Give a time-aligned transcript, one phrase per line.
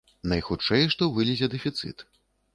[0.31, 2.07] Найхутчэй што вылезе дэфіцыт.